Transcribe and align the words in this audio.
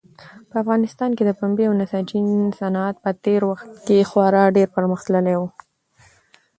د 0.49 0.51
افغانستان 0.63 1.09
د 1.25 1.29
پنبې 1.39 1.63
او 1.67 1.73
نساجي 1.81 2.19
صنعت 2.59 2.95
په 3.03 3.11
تېر 3.23 3.43
کې 3.85 3.97
خورا 4.09 4.43
ډېر 4.55 4.67
پرمختللی 4.75 5.35
و. 5.37 5.41